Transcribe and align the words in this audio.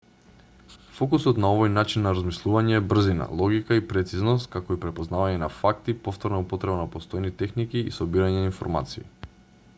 фокусот 0.99 1.41
на 1.43 1.49
овој 1.57 1.71
начин 1.73 2.03
на 2.05 2.13
размислување 2.15 2.73
е 2.77 2.79
брзина 2.93 3.27
логика 3.43 3.77
и 3.81 3.85
прецизност 3.91 4.51
како 4.57 4.77
и 4.79 4.81
препознавање 4.87 5.39
на 5.45 5.51
факти 5.61 5.97
повторна 6.09 6.43
употреба 6.47 6.81
на 6.83 6.91
постојни 6.99 7.35
техники 7.45 7.87
и 7.93 7.97
собирање 8.01 8.43
на 8.43 8.51
информации 8.53 9.09